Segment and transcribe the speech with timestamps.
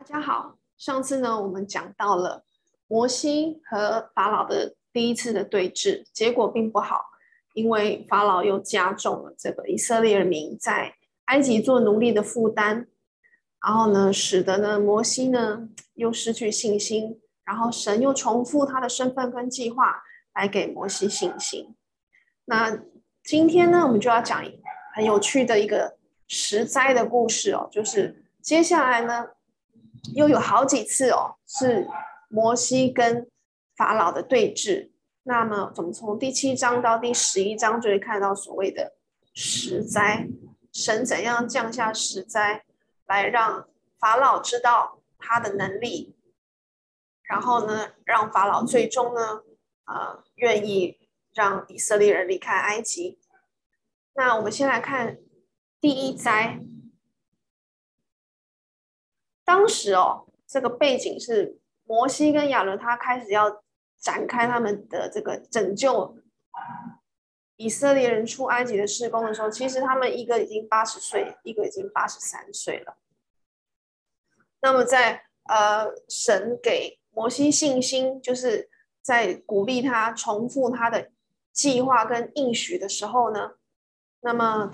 [0.00, 2.42] 大家好，上次呢，我们讲到了
[2.88, 7.02] 摩西和法老的第一次的对峙，结果并不好，
[7.52, 10.94] 因为法老又加重了这个以色列人民在
[11.26, 12.86] 埃及做奴隶的负担，
[13.62, 20.02] 然后呢，使得呢摩西呢又失去信心，然后神又重复他的身份跟计划
[20.34, 21.76] 来给摩西信心。
[22.46, 22.82] 那
[23.22, 24.42] 今天呢，我们就要讲
[24.94, 29.28] 很有趣的一个实灾的故事哦，就是接下来呢。
[30.14, 31.86] 又有好几次哦，是
[32.28, 33.28] 摩西跟
[33.76, 34.90] 法老的对峙。
[35.22, 38.94] 那么，怎么从第七章到第十一章就会看到所谓的
[39.34, 40.26] 十灾？
[40.72, 42.64] 神怎样降下十灾，
[43.06, 43.68] 来让
[43.98, 46.16] 法老知道他的能力，
[47.22, 49.42] 然后呢，让法老最终呢，
[49.86, 50.98] 呃，愿意
[51.34, 53.18] 让以色列人离开埃及。
[54.14, 55.18] 那我们先来看
[55.80, 56.60] 第一灾。
[59.50, 63.64] 当时哦，这个背景是摩西跟亚伦他开始要
[63.98, 66.16] 展开他们的这个拯救
[67.56, 72.96] 以色列人出埃及的施工的时候，其实他们一个已经八十岁，一个已经八十三岁了。
[74.60, 78.70] 那么在呃神给摩西信心，就是
[79.02, 81.10] 在鼓励他重复他的
[81.52, 83.54] 计划跟应许的时候呢，
[84.20, 84.70] 那么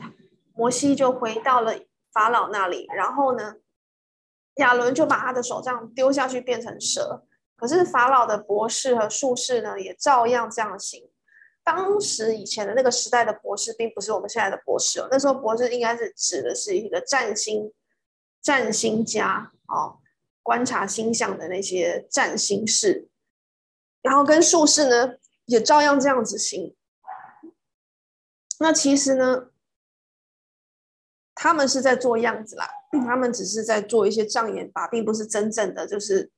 [0.54, 1.80] 摩西就回到了
[2.12, 3.56] 法老那里，然后呢。
[4.56, 7.24] 亚伦就把他的手这样丢下去，变成蛇。
[7.56, 11.08] 可是法老的博士和术士呢，也照样这样行。
[11.64, 15.08] 当时以前的那个时代的博士，并不是我们现在的博士哦。
[15.10, 17.72] 那时候博士应该是指的是一个占星、
[18.40, 19.98] 占星家哦，
[20.42, 23.08] 观察星象的那些占星士。
[24.02, 25.14] 然后跟术士呢，
[25.46, 26.76] 也照样这样子行。
[28.60, 29.48] 那其实呢，
[31.46, 32.68] 他们是在做样子啦。
[33.06, 36.28] 他们只是在做一些障眼法，并不是真正的就是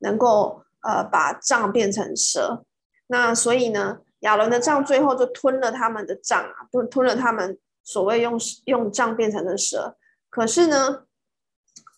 [0.00, 2.66] 能够呃把杖变成蛇。
[3.06, 9.96] 那所以呢，亚伦的杖最后就吞了他们的杖啊，吞吞了他们所谓用用杖变成的蛇。
[10.28, 11.04] 可是呢，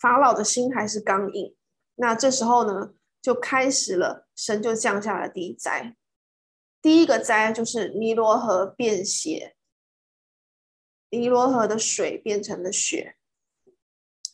[0.01, 1.53] 法老的心还是刚硬。
[1.97, 5.97] 那这时候呢，就开始了，神就降下了第一灾。
[6.81, 9.57] 第一个灾就是尼罗河变血，
[11.11, 13.17] 尼罗河的水变成了血。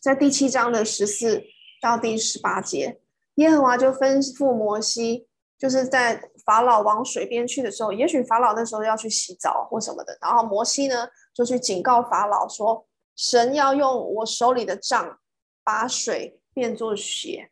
[0.00, 1.44] 在第七章的十四
[1.80, 3.00] 到第十八节，
[3.34, 5.26] 耶和华就吩咐摩西，
[5.58, 15.18] 就是在法老往水边去的时候，也许法老那时候要去洗澡或什么的，然后摩西呢就去警告法老说：“神要用我手里的杖
[15.64, 17.50] 把水变作血。”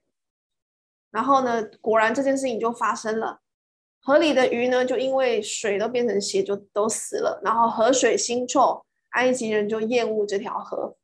[1.11, 3.41] 然后呢，果然这件事情就发生了，
[4.01, 10.97] 河里的鱼呢就因为水都变成血，就都死了，然后河水腥臭，埃及人就厌恶这条河。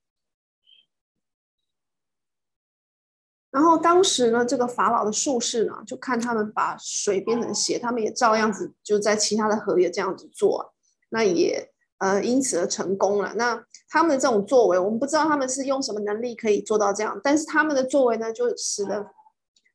[3.50, 10.72] 然后当时呢，这个法老的术士呢，就看他们把水变成血，他们也照样子就在其他的河也这样子做，
[11.09, 13.34] 那也呃因此而成功了。
[13.34, 19.10] 那他们的这种作为，我们不知道他们是用什么能力可以做到这样，但是他们的作为呢，就使得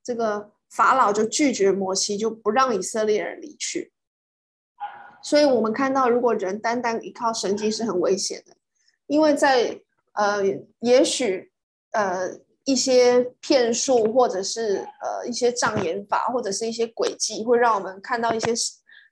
[0.02, 3.92] 这个法老就拒绝摩西，就不让以色列人离去。
[5.26, 8.56] 所以我们看到，如果人单单依靠神迹是很危险的，
[9.08, 9.82] 因为在
[10.14, 10.42] 呃
[10.80, 11.52] 也许
[11.92, 12.40] 呃。
[12.68, 18.54] 一些骗术，或者是呃一些障眼法，或者是一些诡计，会让我们看到一些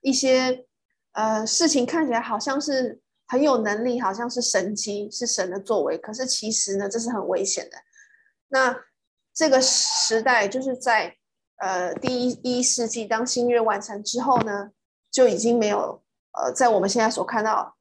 [0.02, 0.66] 一些
[1.12, 5.96] 呃事情看起来好像是很有能力，好像是神迹，是神的作为。
[6.00, 7.78] 可是其实呢，这是很危险的。
[8.47, 8.75] 那
[9.35, 11.16] 这个时代就是在
[11.57, 14.72] 呃第一一世纪，当新约完成之后呢，
[15.12, 16.03] 就已经没有
[16.34, 17.76] 呃在我们现在所看到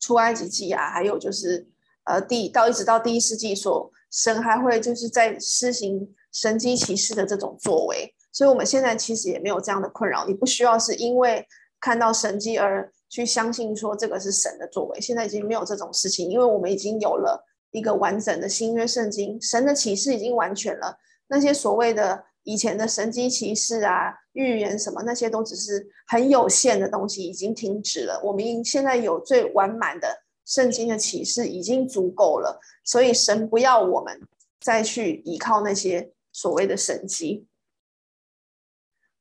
[0.00, 1.68] 出埃及记啊，还有就是
[2.04, 3.90] 呃第到一直到第一世纪所。
[4.16, 10.24] 神还会就是在施行神迹奇事的这种作为，所以我们现在其实也没有这样的困扰。
[10.24, 11.44] 你不需要是因为
[11.80, 20.96] 看到神迹而去相信说这个是神的作为，现在已经没有这种事情，因为我们已经有了一个完整的新约圣经，神的启示已经完全了。
[21.26, 28.20] 那些所谓的以前的神迹奇事啊、预言什么，那些都只是很有限的东西，已经停止了。
[28.22, 30.22] 我们现在有最完满的。
[30.46, 34.20] 圣经的启示已经足够了，所以神不要我们
[34.60, 37.46] 再去依靠那些所谓的神迹。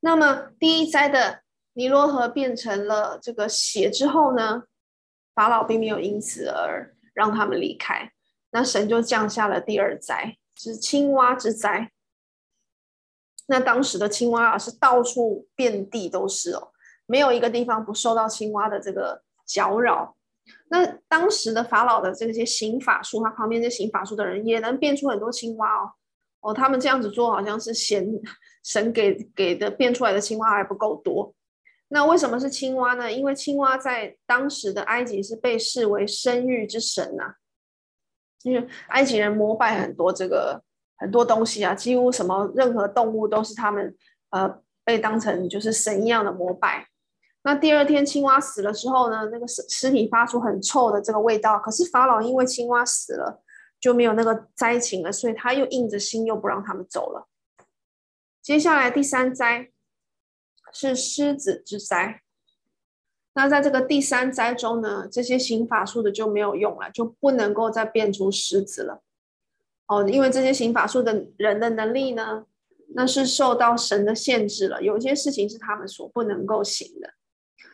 [0.01, 1.43] 那么第一灾的
[1.75, 4.63] 尼罗河变成了这个血之后呢，
[5.33, 8.11] 法老并没有因此而让他们离开，
[8.51, 11.93] 那神就降下了第二灾，是青蛙之灾。
[13.47, 16.71] 那当时的青蛙啊，是到处遍地都是哦，
[17.05, 20.15] 没有一个地方不受到青蛙的这个搅扰。
[20.69, 25.91] 那当时的法老的这些行法术，他旁边这些行法术的人也能变出很多青蛙哦。
[26.41, 28.05] 哦，他们这样子做好像是嫌
[28.63, 31.33] 神给给的变出来的青蛙还不够多。
[31.89, 33.11] 那为什么是青蛙呢？
[33.11, 37.35] 因为青蛙在当时的埃及是被视为生育之神呐、啊。
[38.43, 40.61] 因为埃及人膜拜很多这个
[40.97, 43.95] 很多东西啊，几乎什么任何动物都是他们
[44.29, 46.87] 呃被当成就是神一样的膜拜。
[47.43, 51.59] 那第二天青蛙死了之后呢，那个尸尸体发出很臭的这个味道。
[51.59, 53.43] 可是法老因为青蛙死了
[53.79, 57.27] 就没有那个灾情了，所以他又硬着心又不让他们走了。
[58.41, 59.69] 接下来第三灾。
[60.75, 62.23] 是狮子之灾，
[63.35, 69.03] 那在这个第三灾中呢，这些行法术的就没有用了，就不能够再变出狮子了。
[69.87, 72.45] 哦，因为这些行法术的人的能力呢，
[72.95, 77.13] 那是受到神的限制了，有一些事情是他们所不能够行的。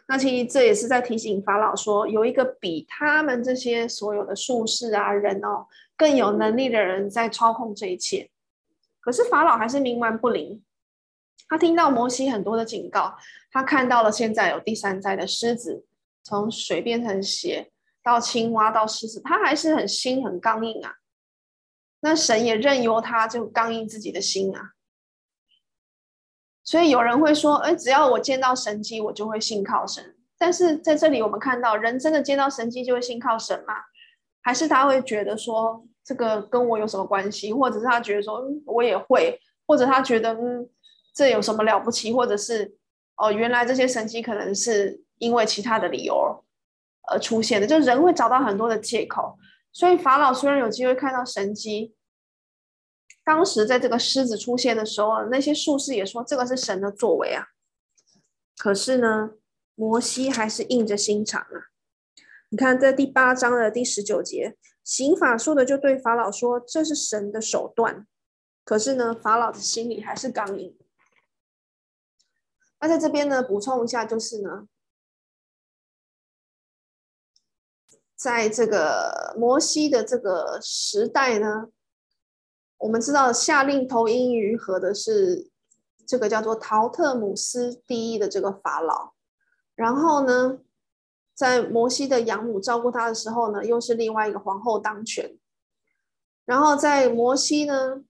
[0.07, 8.31] 那其实这也是在提醒法老说，有一个比他们这些所有的术士啊人哦更有能力的人在操控这一切，
[9.01, 10.63] 可是法老还是冥顽不灵。
[11.47, 13.15] 他听到摩西很多的警告，
[13.51, 15.85] 他看到了现在有第三灾的狮子，
[16.23, 17.71] 从水变成血，
[18.03, 20.93] 到青蛙，到狮子，他还是很心很刚硬啊。
[22.01, 24.71] 那神也任由他就刚硬自己的心啊。
[26.63, 30.15] 所以有人会说，哎，只要我见到神迹，我就会信靠神。
[30.37, 33.73] 但是在这里我们看到，人真的见到神迹就会信靠神吗？
[34.41, 37.51] 还是他会觉得说，这个跟我有什么关系？
[37.53, 40.69] 或者是他觉得说，嗯，我也会，或者他觉得，嗯。
[41.11, 42.13] 这有什么了不起？
[42.13, 42.77] 或者是
[43.17, 46.45] 哦，原来这些神迹可能是因为其他的理由
[47.09, 49.37] 而出现的，就人会找到很多的借口。
[49.71, 51.95] 所以法老虽然有机会看到神迹，
[53.23, 57.47] 当时在这个狮子出现的时候，那些术士也说这个是神的作为啊。
[58.57, 59.31] 可是呢，
[59.75, 61.69] 摩西还是硬着心肠啊。
[62.49, 68.07] 你看，在第八章的第十九节，行法术的就对法老说：“这是神的手段。”
[68.65, 70.77] 可是呢，法老的心里还是刚硬。
[72.81, 74.67] 那在这边呢，补充一下，就是呢，
[78.19, 81.69] 在这个摩西的这个时代呢，
[82.79, 85.49] 我们知道下令投婴于河的是
[86.05, 89.13] 这个叫做陶特姆斯第一的这个法老，
[89.73, 90.59] 然后呢，
[91.33, 95.37] 在摩西的养母照顾他的时候呢，又是另外一个皇后当权，
[96.43, 98.03] 然后在摩西呢。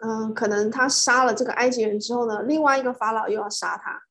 [0.00, 4.04] 嗯，可能他杀了这个埃及人之后呢，另外一个法老又要杀他。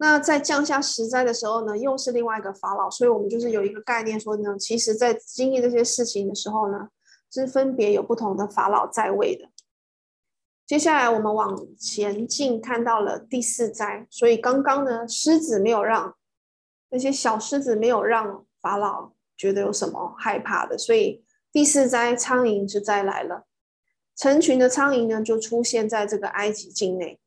[0.00, 2.88] 那在降下十灾的时候呢，又是另外一个法老。
[2.88, 6.88] 所以，我们就是有一个概念说呢，其实，在经历这些事情的时候呢，
[7.32, 9.48] 是分别有不同的法老在位的。
[10.66, 14.06] 接下来，我们往前进，看到了第四灾。
[14.08, 16.14] 所以，刚刚呢，狮子没有让
[16.90, 23.46] 那些小狮子没有让法老觉得有什么害怕的，所以第四灾苍蝇之灾来了。
[24.14, 27.18] 成群的苍蝇呢，就出现在这个埃及境内。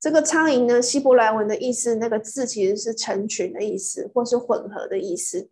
[0.00, 5.50] 这个苍蝇呢，希伯来文的意思，那个字其实是成群的意思，或是混合的意思。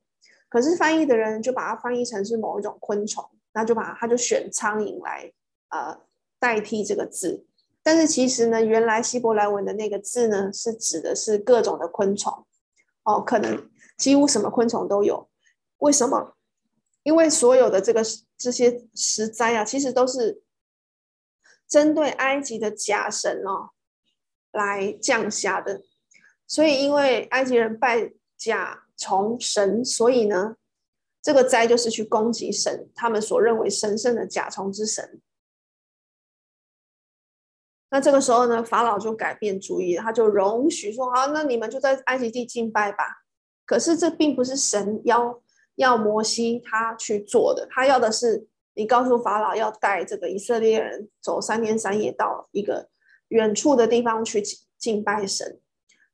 [0.48, 3.22] 可是翻译的人就把它翻译成是某一种昆虫，
[3.52, 5.30] 那就把它就选苍蝇来
[5.68, 6.00] 呃
[6.38, 7.44] 代替这个字。
[7.82, 12.46] 但是其实呢，原来希伯来文的那个字呢，是指的是各种的昆虫
[13.04, 15.28] 哦，可能几乎什么昆虫都有。
[15.78, 16.34] 为什么？
[17.02, 18.02] 因为所有的这个
[18.38, 20.42] 这些石灾啊，其实都是。
[21.68, 23.72] 针对埃及的假神哦，
[24.58, 25.82] 来降下的，
[26.46, 30.56] 所以因为埃及人拜甲虫神，所以呢，
[31.22, 35.20] 这个灾就是去攻击神，他们所认为神圣的甲虫之神。
[37.90, 43.22] 那这个时候呢，法老就改变主意，他就容许说：“好，那你们就在埃及地敬拜吧。”
[43.64, 45.42] 可是这并不是神要
[45.76, 48.48] 要摩西他去做的，他要的是。
[48.78, 52.88] 你告诉法老要带这个以色列人走三天三夜到一个
[53.28, 54.42] 远处的地方去
[54.76, 55.60] 敬拜神，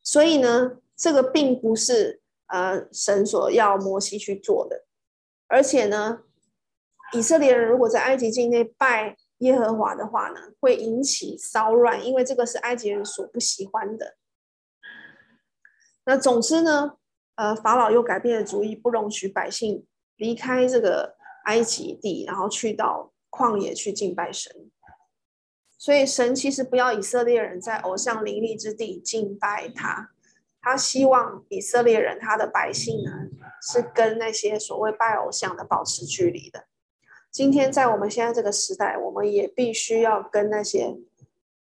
[0.02, 4.84] 所以呢，这个并不是呃神所要摩西去做的，
[5.48, 6.20] 而且呢，
[7.12, 14.16] 以色列人如果在埃及境内拜耶和华的话呢，会引起骚乱，因为这个是埃及人所不喜欢的。
[16.04, 16.92] 那总之呢，
[17.36, 21.16] 呃，法老又改变了主意，不容许百姓离开这个。
[21.44, 24.70] 埃及地，然后去到旷野去敬拜神，
[25.84, 30.12] 所以神其实不要以色列人在偶像林立之地敬拜他，
[30.62, 33.10] 他希望以色列人他的百姓呢
[33.60, 36.64] 是跟那些所谓拜偶像的保持距离的。
[37.30, 40.96] 今天在我们现在这个时代，我们也必须要跟那些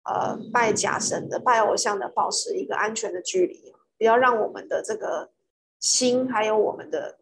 [0.03, 5.31] 呃拜假神的、拜偶像的保持一个安全的距离，不要让我们的这个
[5.79, 7.17] 心还有我们的。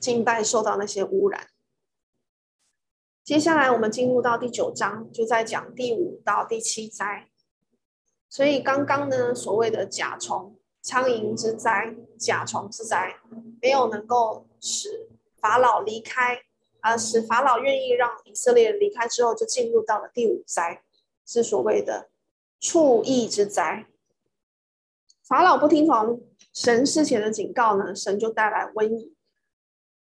[0.00, 1.48] 敬拜受到那些污染。
[3.28, 7.28] 接下来我们进入到第九章，就在讲第五到第七灾。
[8.30, 13.16] 所以刚刚呢，所谓的甲虫、苍蝇之灾、甲虫之灾，
[13.60, 16.40] 没有能够使法老离开，
[16.80, 20.82] 而，使法老愿意让以色列人离开之后，就进入到了第五灾，
[21.26, 22.08] 是所谓的
[22.58, 23.84] 畜疫之灾。
[25.22, 26.22] 法老不听从
[26.54, 29.12] 神事前的警告呢，神就带来瘟疫。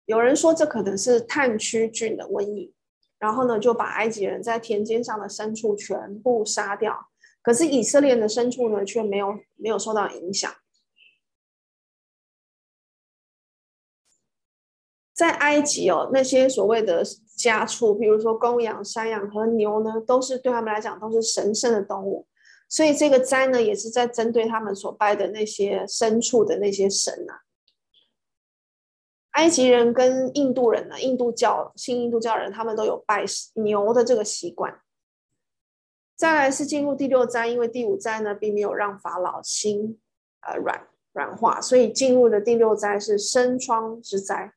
[0.05, 2.73] 有人说这可能是炭疽菌的瘟疫。
[3.19, 7.09] 然后呢，就把埃及人在田间上的牲畜全部杀掉。
[7.43, 10.53] 可是以色列的牲畜呢，却没有没有受到影响。
[15.15, 17.03] 在埃及哦，那些所谓的
[17.37, 22.27] 家畜，比如说公羊、山羊和牛呢，都是对他们来讲都是神圣的动物。
[22.69, 27.46] 所以这个灾呢，也是在针对他们所拜的那些牲畜的那些神呐、啊。
[29.37, 33.23] 埃及人跟印度人呢，印度教信印度教人，他们都有拜
[33.57, 34.81] 牛的这个习惯。
[36.17, 40.01] 再来是进入第六灾，因为第五灾呢，并没有让法老心
[40.41, 44.55] 呃软软化，所以进入的第六灾是生疮之灾。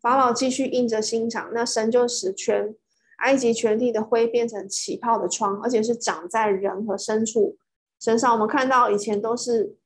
[0.00, 2.74] 法老继续硬着心肠，那神就使全
[3.18, 7.58] 埃及全地的灰变成起泡的疮，而且是长在人和牲畜
[8.00, 8.32] 身上。
[8.32, 9.76] 我们看到以前都是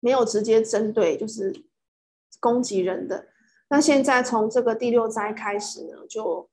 [0.00, 1.64] 没有直接针对，就是。
[2.44, 3.28] 攻击人的，
[3.68, 6.50] 那现在从这个第六灾开始呢，就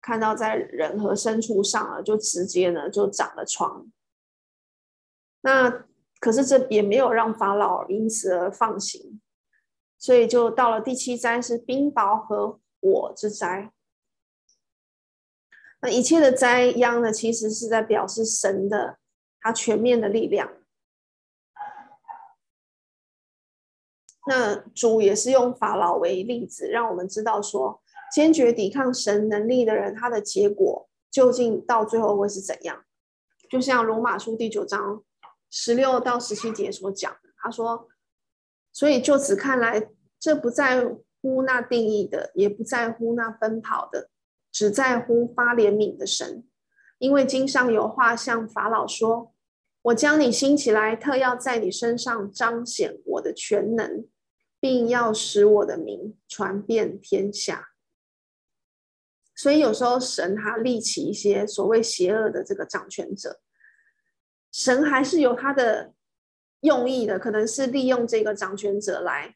[0.00, 3.90] 看到在人和牲畜上了，就直接呢就长了疮。
[5.40, 5.84] 那
[6.20, 9.20] 可是这也没有让法老因此而放心，
[9.98, 13.72] 所以就到了第七灾是冰雹和火之灾。
[15.80, 18.98] 那一切的灾殃呢，其实是在表示神的
[19.40, 20.61] 他全面的力量。
[24.26, 27.82] 那主也是用法老为例子，让我们知道说，
[28.14, 32.84] 坚决抵抗神能力的人，他的结果究竟到最后会是怎样？
[33.50, 35.02] 就像罗马书第九章
[35.50, 37.88] 十六到十七节所讲的，他说
[38.72, 39.88] ：“所以就此看来，
[40.20, 40.86] 这不在
[41.20, 44.08] 乎那定义的，也不在乎那奔跑的，
[44.52, 46.44] 只在乎发怜悯的神。
[46.98, 49.34] 因为经上有话向法老说：
[49.82, 54.06] 我将你兴起来，特要在你身上彰显我的全能。”
[54.62, 57.70] 并要使我的名传遍天下，
[59.34, 63.40] 所以有时候神他立起一些所谓邪恶的这个掌权者，
[64.52, 65.94] 神还是有他的
[66.60, 69.34] 用意的，可能是利用这个掌权者来，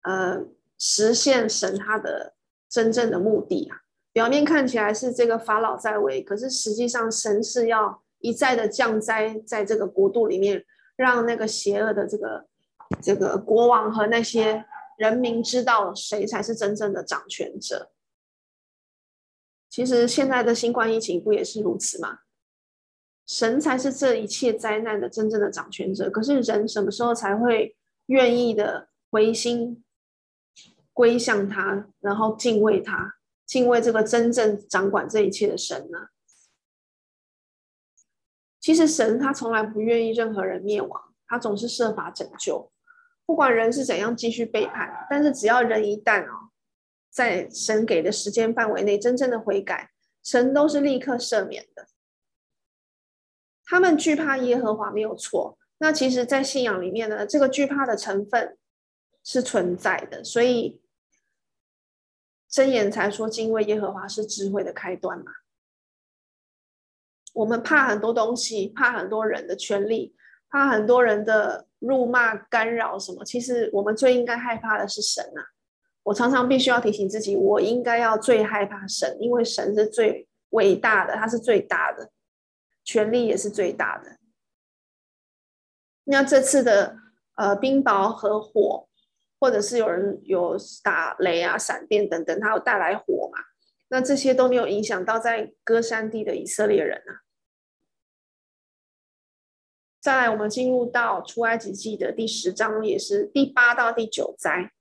[0.00, 0.46] 呃，
[0.78, 2.34] 实现神他的
[2.70, 3.82] 真正的目的啊。
[4.14, 10.64] 表面看起来是这个法老在位，可是实际上神是要一再的降灾在这个国度里面，
[10.96, 12.48] 让那个邪恶的这个。
[13.02, 14.64] 这个国王和那些
[14.96, 17.90] 人民知道谁才是真正的掌权者。
[19.68, 22.20] 其实现在的新冠疫情不也是如此吗？
[23.26, 26.08] 神才是这一切灾难的真正的掌权者。
[26.08, 27.76] 可是人什么时候才会
[28.06, 29.84] 愿意的回心
[30.94, 36.08] 归向他，然后敬畏他，敬畏这个真正掌管这一切的神呢？
[38.58, 42.72] 其实神他从来不愿意任何人灭亡，他总是设法拯救。
[43.28, 46.48] 不管人是怎样继续背叛，但是只要人一旦哦，
[47.10, 49.90] 在神给的时间范围内真正的悔改，
[50.24, 51.88] 神都是立刻赦免的。
[53.66, 58.56] 他们惧怕耶和华没有错，那其实，在信仰里面呢，这个惧怕的成分
[59.22, 60.80] 是存在的，所以
[62.50, 65.30] 箴言才说敬畏耶和华是智慧的开端嘛。
[67.34, 70.16] 我们怕很多东西，怕很多人的权利，
[70.48, 71.67] 怕很多人的。
[71.78, 73.24] 辱骂、干扰什么？
[73.24, 75.40] 其实我们最应该害怕的是神啊！
[76.04, 82.10] 我常常必须要提醒自己，我应该要最害怕神，因为神是最伟大的，他是最大的，
[82.84, 84.16] 权力也是最大的。
[86.04, 86.96] 那这次的
[87.34, 88.88] 呃冰雹和火，
[89.38, 93.38] 或者是有人有打雷啊、闪电等等，它有带来火嘛？
[93.90, 97.27] 那这些都没有影响到在歌山地的以色列人啊。
[100.08, 104.72] 再来，我们进入到出埃及记的第十章，也是第八到第九灾。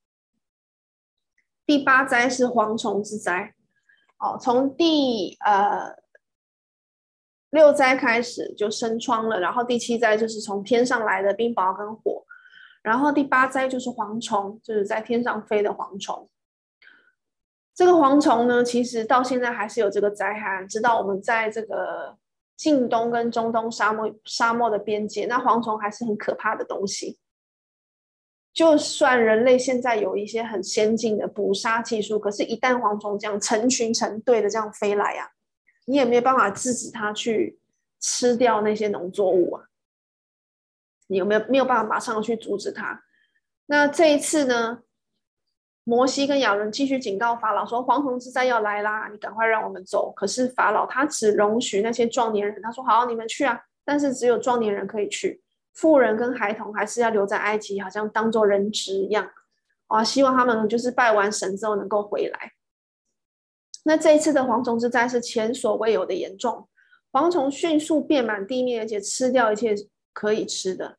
[1.65, 3.53] 第八灾是蝗虫之灾。
[4.19, 5.97] 哦，从第呃
[7.49, 12.23] 六灾开始就生疮了，然后第七灾就是从天上来的冰雹跟火，
[12.81, 16.29] 然后第八灾就是蝗虫，就是在天上飞的蝗虫。
[17.75, 22.17] 这个蝗虫呢，其实到现在还是有这个灾害，直到我们在这个。
[22.57, 27.19] 近东跟中东沙漠沙漠的边界，那蝗虫还是很可怕的东西。
[28.51, 35.29] 就算人类现在有一些很先进的捕杀技术，可是，一旦蝗虫这样成群成队的这样飞来啊，
[35.85, 37.59] 你也没有办法制止它去
[37.99, 39.65] 吃掉那些农作物啊。
[41.05, 43.03] 你有没有没有办法马上去阻止它？
[43.67, 44.81] 那这一次呢？
[45.89, 55.41] 摩西跟亚伦继续警告法老说：“蝗虫之灾要来啦，你赶快让我们走。”可是法老他只容许那些壮年人，他说：“好，你们去啊。”但是只有壮年人可以去，
[55.71, 59.31] 妇人跟孩童还是要留在埃及，好像当做人质一样。
[59.87, 62.51] 啊，希望他们就是拜完神之后能够回来。
[63.85, 66.67] 那这一次的蝗虫之灾是前所未有的严重，
[67.13, 69.73] 蝗虫迅速遍满地面，而且吃掉一切
[70.11, 70.97] 可以吃的。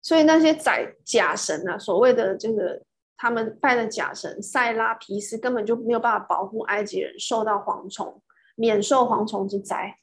[0.00, 2.82] 所以那些宰假神啊，所谓的这个。
[3.22, 8.20] 他们拜的假神塞拉皮斯根本就没有办法保护埃及人受到蝗虫，
[8.56, 10.00] 免受蝗虫之灾。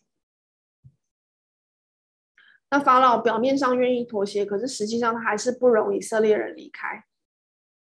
[2.70, 7.04] 那法老表面上愿意妥协，可是实际上他还是不容以色列人离开。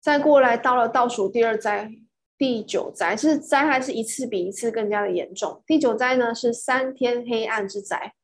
[0.00, 1.92] 再过来到了倒数第二灾，
[2.38, 5.62] 第九灾，是灾害是一次比一次更加的严重。
[5.66, 8.14] 第九灾呢是三天黑暗之灾，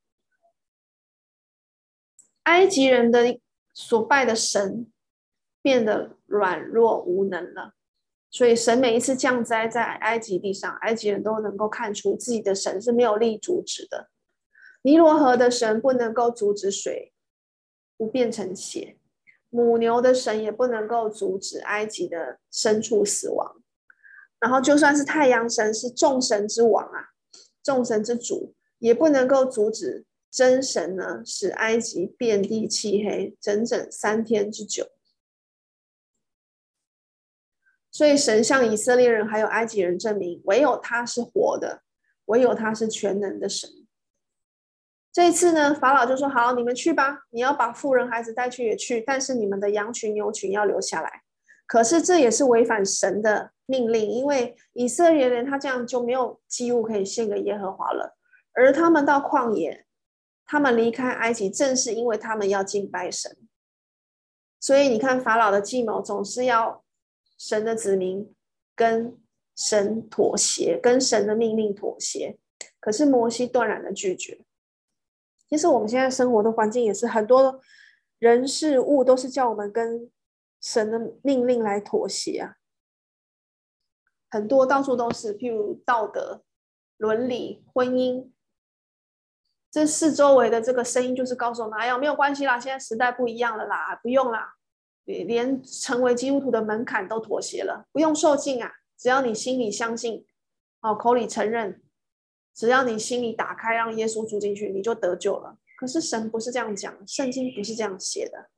[2.45, 3.39] 埃及人的
[3.75, 4.91] 所拜的神。
[5.65, 7.73] 变得软弱无能了，
[8.31, 14.11] 所以神每一次降灾在埃及地上，埃及人都能够看出自己的神是没有力阻止的。
[14.83, 17.15] 尼罗河的神不能够阻止水
[17.97, 18.99] 不变成血，
[19.49, 23.63] 母牛的神也不能够阻止埃及的牲畜死亡。
[24.39, 27.09] 然后就算是太阳神是众神之王啊，
[27.63, 34.87] 众神之主，也不能够阻止真神呢，使埃及遍地漆黑，整整三天之久。
[37.95, 41.83] 所以神向以色列人还有埃及人证明，唯有他是活的，
[42.25, 43.71] 唯有他是全能的神。
[45.13, 51.23] 这一次呢，法老就说：“好，你们去吧，你要把富人孩子带去也去，但是你们的羊群牛群要留下来。”
[51.69, 58.17] 可是这也是违反神的命令，因为以色列人他这样就没有祭物可以献给耶和华了。
[58.55, 59.87] 而他们到旷野，
[60.45, 63.37] 他们离开埃及，正是因为他们要敬拜神。
[64.59, 66.84] 所以你看，法老的计谋总是要。
[67.39, 68.35] 神的子民
[68.75, 69.19] 跟
[69.57, 72.39] 神妥协，跟神的命令妥协，
[72.81, 74.45] 可是摩西断然的拒绝。
[75.49, 77.61] 其实我们现在生活的环境也是，很多
[78.19, 80.11] 人事物都是叫我们跟
[80.61, 82.57] 神的命令来妥协啊。
[84.31, 86.43] 很多到处都是，譬如道德、
[86.97, 88.31] 伦理、婚姻，
[89.71, 94.55] 这四周围的这个声音就是告诉我们：哎呀，没有关系啦，现在时代不一样了啦，不用啦。
[95.05, 100.25] 连成为基督徒的门槛都妥协了，不用受浸啊，只要你心里相信，
[100.81, 101.83] 哦，口里承认，
[102.55, 105.59] 只要你心里打开，让耶稣住进去，你就得救了。
[105.77, 108.49] 可是神不是这样讲，圣经不是这样写的。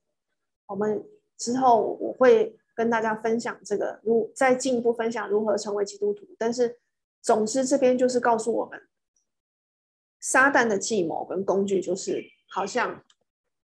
[0.69, 1.05] 我们
[1.37, 6.29] 之后我会跟大家分享这个，如再进一步分享如何成为基督徒。
[6.39, 6.79] 但是
[7.21, 8.81] 总之这边就是告诉我们，
[10.21, 13.03] 撒旦的计谋跟工具就是好像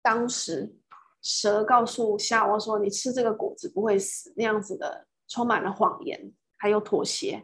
[0.02, 0.76] 当时。
[1.28, 7.44] 蛇告诉夏娃说：“你吃这个果子不会死。”那样子的，充满了谎言，还有妥协。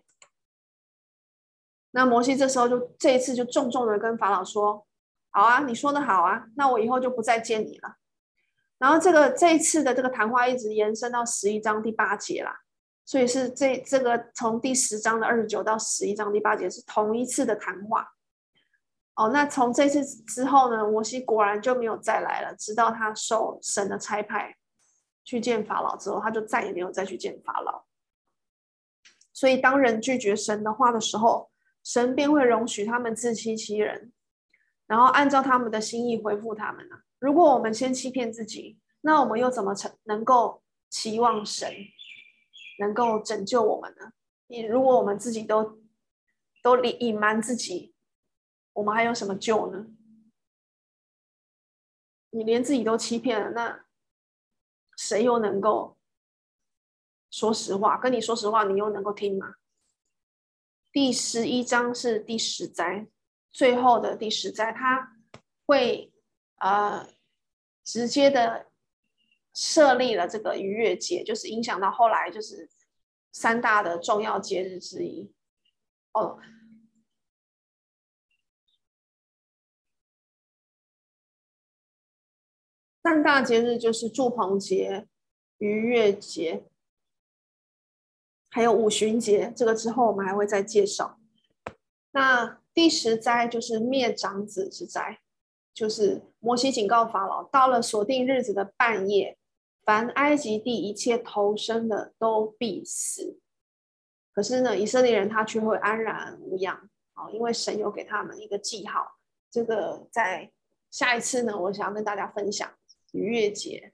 [1.90, 4.86] 那摩西这时候就这一次就重重的跟法老说
[5.34, 7.96] ：“好啊，你说的好啊，那我以后就不再见你了。”
[8.78, 12.56] 然后这个这一次的这个谈话一直延伸到十一章第八节啦，
[13.04, 18.08] 所以是这这个从第十章的二十九到十一章第八节是同一次的谈话。
[19.16, 22.56] 哦，那从这次之后呢，摩西果然就没有再来了。
[22.56, 24.56] 直到他受神的差派
[25.26, 27.84] 去见法老之后，他就再也没有再去见法老。
[29.34, 31.52] 所以，当人拒绝神的话的时候，
[31.84, 34.14] 神便会容许他们自欺欺人，
[34.88, 36.96] 然后按照他们的心意回复他们呢。
[37.20, 41.70] 如果我们先欺骗自己，那我们又怎么成能够期望神
[42.80, 44.14] 能够拯救我们呢？
[44.48, 45.80] 你如果我们自己都
[46.64, 47.94] 都隐隐瞒自己。
[48.74, 49.88] 我们还有什么救呢？
[52.30, 53.86] 你连自己都欺骗了，那
[54.96, 55.98] 谁又能够
[57.30, 57.98] 说实话？
[57.98, 59.56] 跟你说实话，你又能够听吗？
[60.92, 63.08] 第十一章是第十灾，
[63.52, 65.18] 最后的第十灾，它
[65.66, 66.14] 会
[66.58, 67.08] 呃
[67.84, 68.68] 直接的
[69.54, 72.70] 设立了这个逾越节，就是影响到后来就是
[73.34, 75.34] 三大的重要节日之一
[76.14, 76.40] 哦。
[83.04, 85.08] 三大节日就是祝棚节、
[85.58, 86.66] 逾越节，
[88.50, 89.52] 还有五旬节。
[89.56, 91.20] 这个之后我们还会再介绍。
[92.12, 95.20] 那第十灾就是灭长子之灾，
[95.74, 99.38] 就是摩西警告法老，到了锁定日子的半夜，
[99.84, 103.40] 凡埃及地一切投生的都必死。
[104.34, 109.18] 可是呢，以色列人他却会安然无恙，啊，因为神有给他们一个记号。
[109.50, 110.52] 这个在
[110.92, 112.72] 下一次呢，我想要跟大家分享
[113.12, 113.94] 逾越节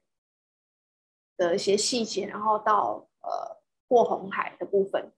[1.35, 5.11] 的一些细节，然后到呃过红海的部分。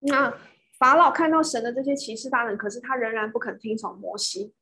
[0.00, 0.36] 那
[0.78, 4.54] 法老看到神的这些骑士大能，可是他仍然不肯听从摩西。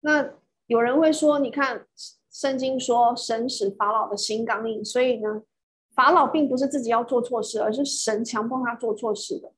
[0.00, 0.34] 那
[0.66, 1.86] 有人会说，你看
[2.30, 5.42] 圣经说神使法老的心刚硬，所以呢，
[5.94, 9.52] 法老并不是自己要做错事，而是神强迫他做错事的。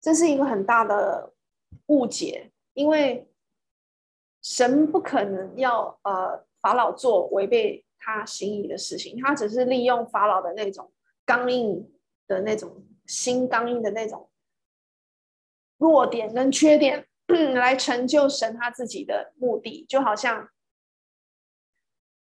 [0.00, 1.32] 这是一个很大的
[1.86, 2.52] 误解。
[2.72, 3.28] 因为
[4.42, 10.92] 神不可能要呃法老做违背他心意的事情，他只是利用法老的那种
[11.24, 11.92] 刚硬
[12.26, 14.30] 的那种心刚硬的那种
[15.78, 17.06] 弱点跟缺点，
[17.54, 19.84] 来成就神他自己的目的。
[19.88, 20.48] 就好像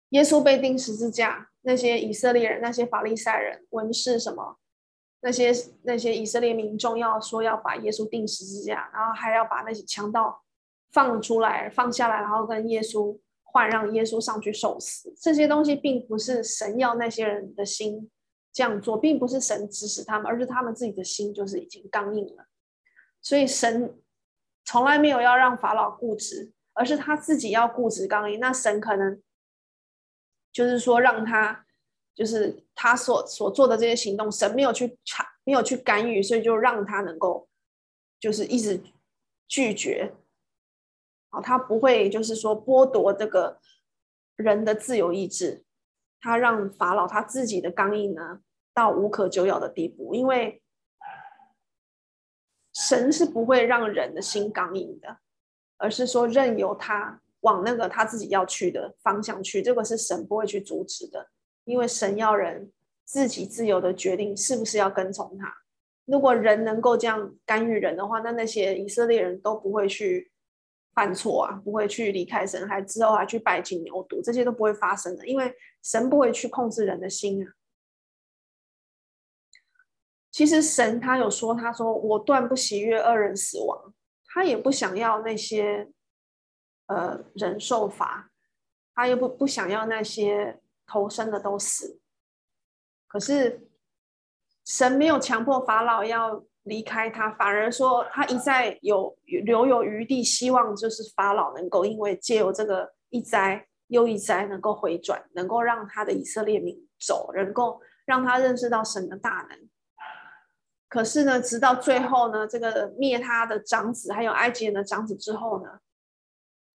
[0.10, 4.58] 耶稣被钉十字架，那些以色列人、那些法利赛人、文士什么。
[5.26, 10.43] 那些那些以色列民众要说要把耶稣钉十字架，然后还要把那些强盗
[10.94, 15.14] 放出来放下来，然后跟耶稣换，让耶稣上去受死。
[15.20, 18.10] 这些东西并不是神要那些人的心
[18.54, 22.46] 这样做，并不是神指使他们，而是他们自己的心就是已经刚硬了。
[23.22, 24.00] 所以神
[24.64, 28.40] 从来没有要让法老固执，而是他自己要固执刚硬。
[28.40, 29.22] 那神可能
[30.54, 31.66] 就是说让他。
[32.16, 37.50] 就是他所所做的这些行动，神没有去查，没有去干预，所以就让他能够，
[38.20, 38.80] 就是一直
[39.48, 40.14] 拒绝。
[41.42, 43.60] 他不会就是说剥夺这个
[44.36, 45.64] 人的自由意志，
[46.20, 48.42] 他让法老他自己的刚硬呢
[48.74, 50.62] 到无可救药的地步，因为
[52.74, 55.18] 神是不会让人的心刚硬的，
[55.78, 61.30] 而是说任由他往那个他自己要去的方向去，这个是神不会去阻止的。
[61.66, 62.74] 因为神要人
[63.06, 65.54] 自己自由的决定是不是要跟从他。
[66.06, 70.33] 如果人能够这样干预人的话，那那些以色列人都不会去
[70.94, 75.28] 犯错啊，不会去离开神，还之后还去拜金牛犊，这些都不会发生的。
[75.28, 77.54] 因为神不会去控制人的心啊。
[80.32, 83.94] 其实神他有说，他说我断不喜悦恶人死亡，
[84.26, 85.92] 他也不想要那些
[86.88, 88.32] 呃人受罚，
[88.96, 90.60] 他又不不想要那些。
[90.86, 92.02] 投生的都死，
[93.08, 93.70] 可是
[94.66, 109.70] 神没有强迫法老要离开他，反而说他一再有留有余地，希望就是法老能够因为借由这个一灾又一灾能够回转，能够让他的以色列民走，能够让他认识到神的大能。
[110.90, 115.80] 可是呢，直到最后呢，这个灭他的长子还有埃及人的长子之后呢，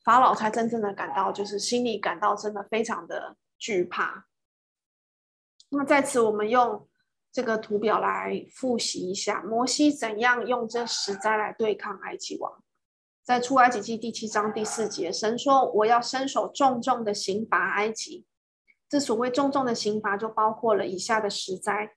[0.05, 3.37] 法老才真正的感到，就是心里感到真的非常的。
[3.61, 4.27] 惧怕。
[5.71, 6.88] 那在此，我们用
[7.31, 12.63] 这个图表来复习一下，摩西怎样用这十灾来对抗埃及王。
[13.23, 18.27] 在出埃及记第七章第四节，神说：“我要伸手重重的刑罚埃及。”
[18.89, 21.95] 这所谓重重的刑罚，就包括了以下的十灾：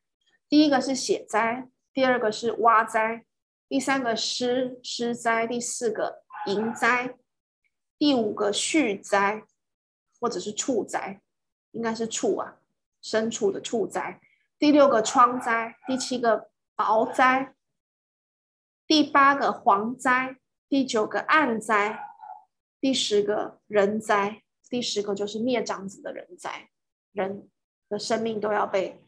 [0.50, 3.26] 第一个是血灾，第二个是蛙灾，
[3.70, 7.16] 第三个湿湿灾，第四个蝇灾，
[7.98, 9.44] 第五个畜灾，
[10.20, 11.22] 或者是畜灾。
[11.72, 12.58] 应该是畜啊，
[13.02, 14.20] 牲畜的畜灾。
[14.62, 17.56] 第六个疮灾，第七个雹灾，
[18.86, 20.38] 第八个蝗灾，
[20.70, 22.00] 第九个暗灾，
[22.80, 26.70] 第十个人灾，第十个就是灭长子的人灾，
[27.12, 27.50] 人
[27.90, 29.04] 的生命都要被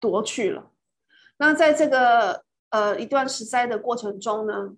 [0.00, 0.72] 夺去了。
[1.36, 4.74] 那在这个呃一段十灾的过程中呢，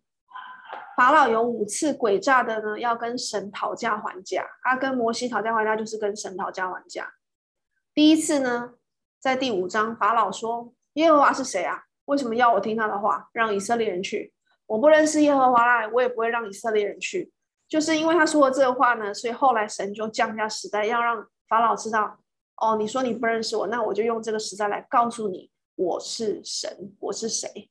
[0.97, 4.45] 法老有五次诡诈的呢，要跟神讨价还价。
[4.65, 7.15] 他跟摩西讨价还价，就是跟神讨价还价。
[8.01, 8.73] 第一次呢，
[9.19, 11.85] 在第五章，法老说：“耶和华是谁啊？
[12.07, 14.33] 为什么要我听他的话，让以色列人去？
[14.65, 17.31] 我不认识耶和华啦，我也不会让以色列人去。”
[17.69, 22.21] 就是因为他说了这个话呢，所以后来神就降下十灾，要让法老知道：
[22.57, 27.71] 哦，你说你不认识我，那我就用这个十灾来告诉你，我是神，我是谁。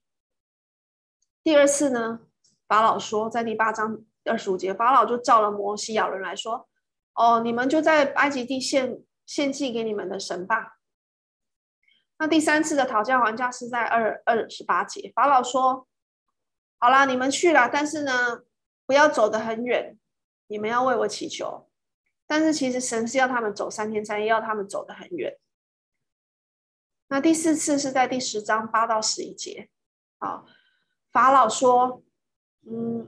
[1.44, 2.20] 第二次呢？
[2.68, 6.70] 法老说，在第八章二十五节，法老就召了摩西亚伦来说
[7.18, 10.80] ：“哦，你们就在埃及地献献祭给你们的神吧。”
[12.18, 15.88] 那第三次的讨价还价是在二二十八节，法老说
[16.80, 18.42] ：“好啦，你们去啦，但是呢，
[18.86, 19.98] 不要走得很远，
[20.48, 21.70] 你们要为我祈求。
[22.26, 25.38] 但是其实神是要他们走三天三夜，要他们走得很远。”
[27.10, 29.70] 那第四次是在第十章八到十一节，
[30.18, 30.46] 好，
[31.12, 32.04] 法老说。
[32.70, 33.08] 嗯，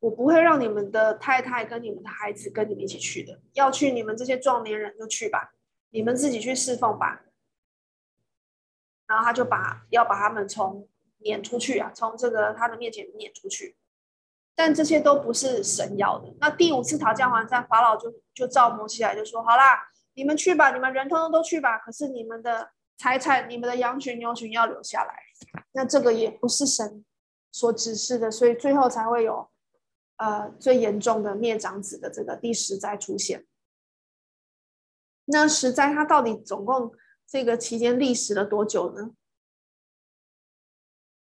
[0.00, 3.40] 我不会让你们的太太跟你们的孩子跟你们一起去的。
[3.54, 5.52] 要去你们这些壮年人就去吧，
[5.90, 7.22] 你们自己去侍奉吧。
[9.06, 10.86] 然后他就把要把他们从
[11.18, 13.76] 撵出去啊，从这个他的面前撵出去。
[14.54, 16.34] 但这些都不是神要的。
[16.40, 21.78] 那第五次讨价还价，法老就就召摩西来就说：“好啦，你们去吧，你们人通通都去吧。
[21.78, 25.14] 可是你们的财产、你们的羊群、牛群要留下来。
[25.72, 27.04] 那这个也不是神
[27.52, 29.48] 所指示的，所以最后才会有
[30.18, 33.46] 呃最严重的灭长子的这个第十灾出现。
[35.24, 36.92] 那十灾它到底总共？
[37.30, 39.10] 这个期间历时了多久呢？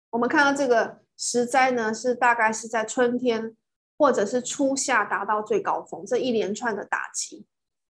[0.09, 3.55] 我们看到这个十灾呢，是大概是在春天
[3.99, 7.45] 或者是初夏达到最高峰，这一连串的打击，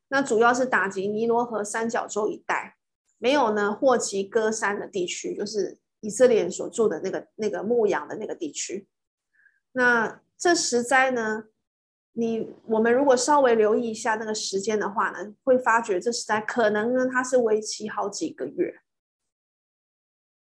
[0.07, 2.77] 那主要是打击尼罗河三角洲一带，
[3.19, 8.87] 没有呢霍奇戈山的地区，就是以色列所住的那个那个牧羊的那个地区。
[9.73, 11.45] 那这十灾呢？
[12.19, 18.81] 你我们如果稍微留意一下那个时间的话呢，会发觉这十灾可能呢，它是为期好几个月。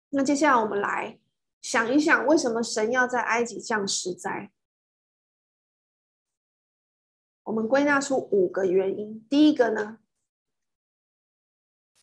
[0.08, 1.20] 那接下来我们来
[1.62, 4.50] 想一想，为什么神要在埃及降十灾？
[7.44, 9.24] 我们归纳出五个原因。
[9.28, 9.98] 第一个呢，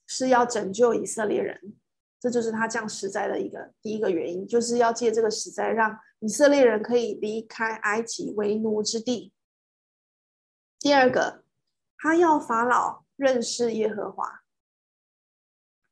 [0.05, 1.75] 是要拯救以色列人，
[2.19, 9.33] 这就是他降十灾的一个第一个原因，就是要借这个十灾让以色列人可以离开埃及为奴之地。
[10.79, 11.43] 第二个，
[11.97, 14.41] 他要法老认识耶和华，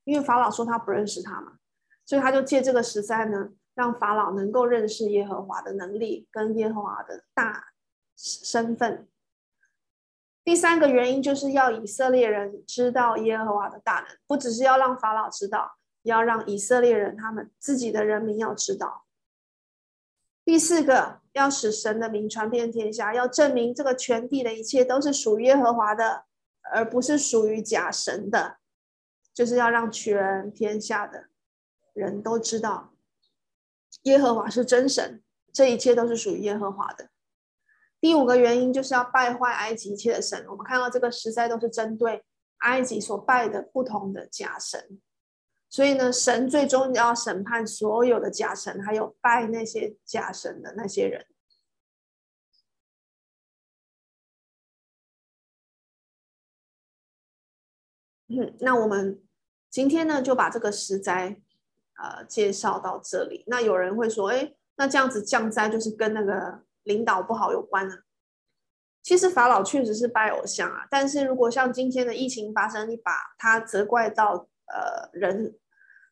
[0.04, 1.58] 因为法老说他不认识他嘛，
[2.06, 7.74] 所以他就借这个十灾呢，让法老能够认识耶和华的能力跟耶和华的大
[8.16, 9.08] 身份。
[10.44, 19.06] 第三个原因就是要以色列人知道耶和华的大能，不只是要让法老知道，要让以色列人他们自己的人民要知道。
[20.44, 26.26] 第四个，要使神的名传遍天下，要证明这个全地的一切都是属于耶和华的，
[26.72, 28.58] 而不是属于假神的，
[29.34, 31.30] 就是要让全天下的
[31.94, 32.94] 人都知道
[34.04, 37.10] 耶和华是真神，这一切都是属于耶和华的。
[38.00, 42.24] 第五个原因就是要败坏埃及一切的神，我们看到这个实在都是针对
[42.60, 45.02] 埃及所拜的不同的假神。
[45.76, 51.26] 所以呢，神最终要审判所有的假神，还有拜那些假神的那些人。
[58.30, 59.22] 嗯，那我们
[59.70, 61.42] 今天呢，就把这个十灾
[62.02, 63.44] 呃介绍到这里。
[63.48, 67.98] 那有人会说，哎，那这样子降灾就是跟那个领导不好有关呢？
[69.04, 75.60] 其实法老确实是拜偶像啊，但是如果像今天的疫情发生，你把他责怪到呃人。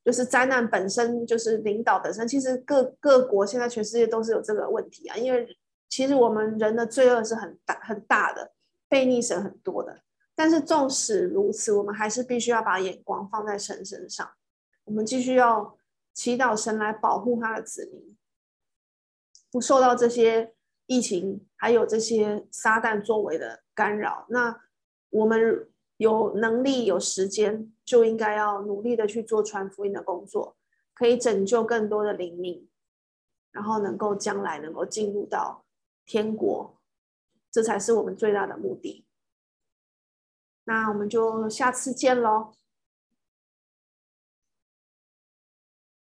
[0.03, 2.27] 就是灾难本身，就是领导本身。
[2.27, 8.51] 其实各各国现在全世界都是有这个问题啊，因为其实我们人的罪恶是很大很大的，
[8.89, 10.01] 悖逆神很多的。
[10.35, 14.29] 但是纵使如此，我们还是必须要把眼光放在神身上。
[14.83, 15.77] 我们继续要
[16.13, 18.17] 祈祷神来保护他的子民，
[19.49, 20.53] 不受到这些
[20.87, 24.25] 疫情还有这些撒旦作为的干扰。
[24.29, 24.59] 那
[25.09, 25.69] 我们。
[25.97, 30.58] 有能力、有时间，就应该要努力的去做传福音的工作，
[30.93, 32.67] 可以拯救更多的灵命，
[33.51, 35.65] 然后能够将来能够进入到
[36.06, 36.82] 天国，
[37.51, 39.06] 这才是我们最大的目的。
[40.65, 42.53] 那我们就下次见喽。